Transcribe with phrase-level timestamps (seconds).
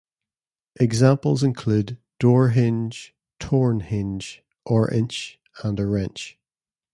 [0.79, 6.39] Examples include "door-hinge", "torn hinge", "or inch", and "a wrench".